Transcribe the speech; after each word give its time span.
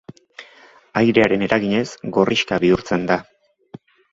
Airearen 1.01 1.45
eraginez, 1.49 1.85
gorrixka 2.17 2.61
bihurtzen 2.65 3.07
da. 3.13 3.19